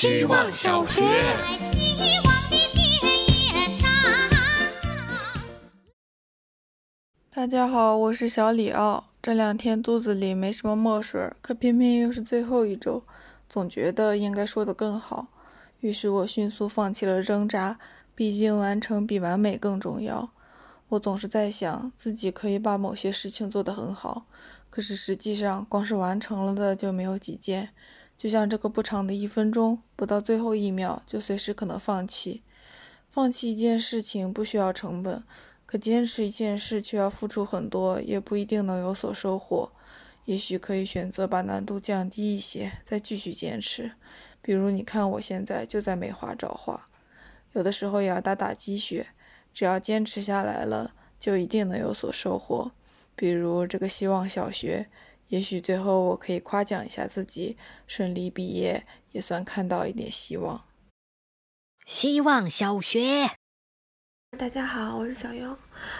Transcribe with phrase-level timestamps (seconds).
[0.00, 1.02] 希望小学。
[7.28, 9.04] 大家好，我是小李奥。
[9.20, 13.04] 这两天肚子里没什么墨水，可偏偏又是最后一周，
[13.46, 15.26] 总觉得应该说得更好。
[15.80, 17.78] 于是我迅速放弃了挣扎，
[18.14, 20.30] 毕竟完成比完美更重要。
[20.88, 24.24] 我总是在想，自己可以把某些事情做得很好，
[24.70, 27.68] 可是实际上，光是完成了的就没有几件。
[28.20, 32.42] 就像这个不长的一分钟，不到最后一秒，就随时可能放弃。
[33.08, 35.24] 放弃一件事情不需要成本。
[35.64, 39.72] 可坚持一件事却要付出很多，也不一定能有所收获。
[40.26, 43.92] 也许可以选择把难度降低一些，再继续坚持。
[44.42, 46.90] 比如，你看我现在就在美化找画，
[47.54, 49.06] 有的时候也要打打鸡血。
[49.54, 52.72] 只要坚持下来了，就一定能有所收获。
[53.16, 54.90] 比如这个希望小学，
[55.30, 60.64] 也许最后我可以夸奖一下自己，顺利毕业也算看到一点希望。
[61.86, 63.30] 希望小学。
[64.36, 65.56] 大家好，我是小优。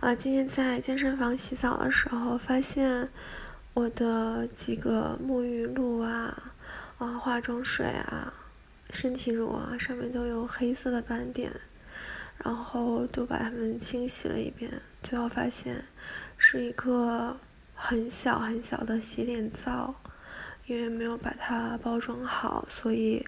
[0.00, 3.10] 啊，今天在健身房洗澡的时候，发现
[3.74, 6.54] 我的几个沐浴露啊、
[6.98, 8.34] 啊化妆水啊、
[8.90, 11.52] 身体乳啊，上面都有黑色的斑点，
[12.38, 15.84] 然后都把它们清洗了一遍，最后发现
[16.36, 17.38] 是一个
[17.84, 19.96] 很小很小的洗脸皂，
[20.66, 23.26] 因为没有把它包装好，所以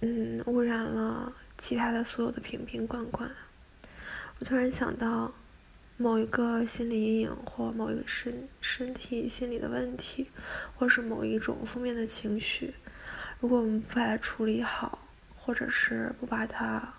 [0.00, 3.30] 嗯污染了其他的所有的瓶瓶罐罐。
[4.38, 5.32] 我突然想到，
[5.96, 10.30] 某一个心理阴影，或某一个身身体心理的问题，
[10.76, 12.74] 或是某一种负面的情绪，
[13.40, 14.98] 如果我们不把它处理好，
[15.34, 16.92] 或者是不把它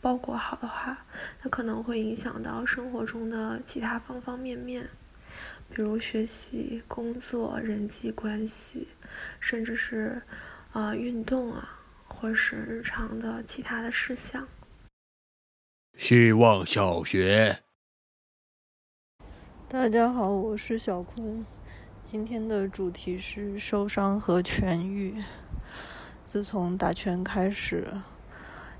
[0.00, 1.06] 包裹好的话，
[1.38, 4.90] 它可能会影响到生活中的其他方方面面，
[5.68, 8.88] 比如学习、工作、人际关系，
[9.38, 10.22] 甚至是
[10.72, 14.48] 啊运动啊，或是日常的其他的事项。
[15.96, 17.60] 希望小学。
[19.68, 21.44] 大家好，我是小坤。
[22.02, 25.22] 今天的主题是受伤和痊愈。
[26.24, 27.86] 自从打拳开始，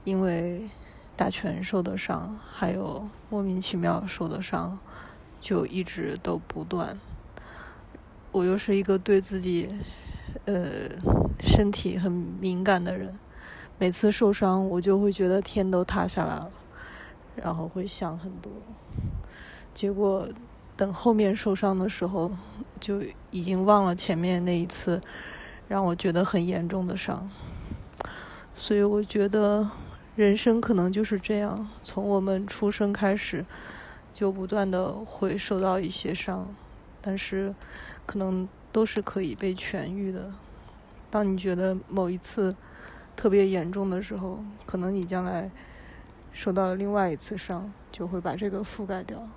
[0.04, 0.68] 因为
[1.16, 4.78] 打拳受的伤，还有莫名其妙受的伤，
[5.40, 6.98] 就一直都不断。
[8.32, 9.68] 我又是一个对自己
[10.44, 10.66] 呃
[11.40, 13.18] 身体很敏感的人，
[13.78, 16.50] 每次受伤，我就会觉得天都塌下来了。
[17.36, 18.52] 然后会想很多，
[19.72, 20.28] 结果
[20.76, 22.30] 等后面受伤的时候，
[22.78, 25.00] 就已经忘了前面那一次
[25.68, 27.30] 让我觉得很严重的伤。
[28.54, 29.70] 所以我觉得
[30.16, 33.46] 人生可能就是这样，从我们出生开始，
[34.12, 36.54] 就不断的会受到一些伤，
[37.00, 37.54] 但是
[38.06, 40.32] 可能都是可以被痊愈的。
[41.10, 42.54] 当你觉得某一次
[43.16, 45.50] 特别严重的时候，可能你将来。
[46.32, 49.28] 受到了另外一次伤，就会把这个覆盖掉，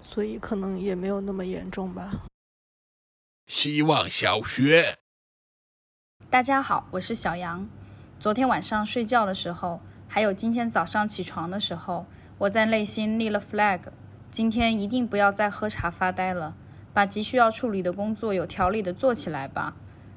[0.00, 2.22] 所以可能也没有那么严重吧。
[3.48, 4.96] 希望小学，
[6.30, 7.68] 大家好，我是小杨。
[8.20, 12.06] 昨天晚上睡觉的时候，还有今天早上起床的时候，
[12.38, 13.80] 我在内心立了 flag，
[14.36, 16.54] 今天一定不要再喝茶发呆了，
[16.92, 19.74] 把急需要处理的工作有条理的做起来吧。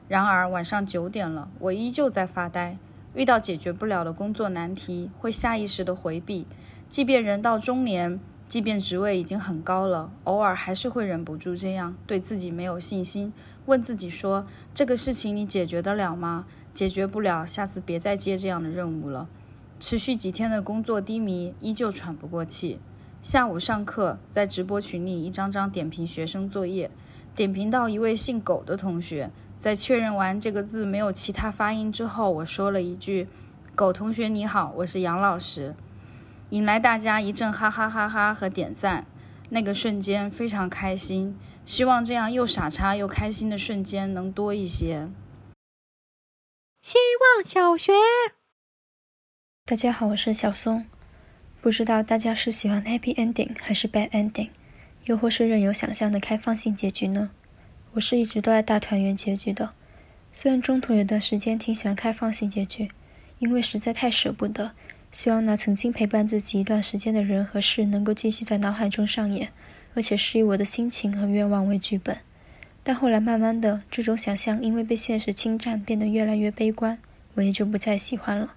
[0.10, 2.76] 然而晚上九点了，我依旧在发呆。
[3.14, 6.46] 遇到解决不了的工作难题，会下意识的回避。
[6.90, 13.32] 即便人到中年，即便职位已经很高了，偶尔还是会忍不住这样，对自己没有信心，
[13.68, 16.46] 问自己说：“这个事情你解决得了吗？
[16.74, 19.30] 解决不了，下次别再接这样的任务了。”
[19.80, 22.82] 持续几天的工作低迷，依旧喘不过气。
[23.22, 26.90] 下午上课，在直播群里一张张点评学生作业，
[27.36, 29.30] 点评到一位姓苟的同学。
[29.58, 33.28] 在确认完这个字没有其他发音之后，我说了一句
[33.76, 35.76] ：“狗同学你好，我是杨老师。”
[36.52, 39.06] 引来大家一阵哈哈哈哈和点赞。
[39.50, 45.10] 那个瞬间非常开心，希望这样又傻叉又开心的瞬间能多一些。
[46.82, 46.98] 希
[47.36, 47.92] 望小学，
[49.66, 50.86] 大家好，我是小松。
[51.62, 54.48] 不知道大家是喜欢 happy ending 还是 bad ending，
[55.04, 57.32] 又或是任由想象的开放性结局呢？
[57.92, 59.72] 我是一直都爱大团圆结局的，
[60.32, 62.90] 虽然中途有段时间挺喜欢开放性结局，
[63.40, 64.72] 因为实在太舍不得，
[65.12, 69.50] 希望那曾经陪伴自己一段时间的人和事能够继续在脑海中上演，
[69.96, 72.18] 而且是以我的心情和愿望为剧本。
[72.84, 76.98] 但后来慢慢的，这种想象因为被现实侵占，变得越来越悲观，
[77.34, 78.54] 我也就不再喜欢了。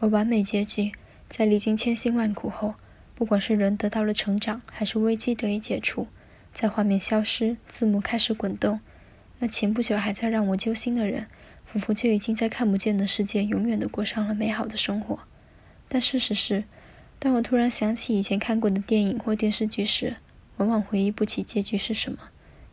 [0.00, 0.90] 而完美结局，
[1.34, 2.74] 在历经千辛万苦后，
[3.14, 6.06] 不管是人得到了成长，还是危机得以解除。
[6.52, 8.80] 在画面消失，字幕开始滚动，
[9.38, 11.26] 那前不久还在让我揪心的人，
[11.64, 15.20] 仿佛就已经在看不见的世界永远的过上了美好的生活。
[15.88, 16.64] 但事实是，
[17.18, 20.16] 当我突然想起以前看过的电影或电视剧时，
[20.58, 22.18] 往往回忆不起结局是什么，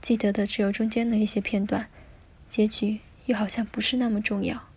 [0.01, 1.87] 记得的只有中间的一些片段，
[2.49, 4.68] 结局又好像不是那么重要。